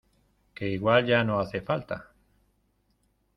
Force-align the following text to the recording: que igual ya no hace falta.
que 0.55 0.67
igual 0.67 1.05
ya 1.05 1.23
no 1.23 1.39
hace 1.39 1.61
falta. 1.61 2.09